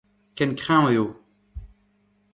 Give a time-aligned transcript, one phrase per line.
[0.37, 1.05] Ken kreñv eo.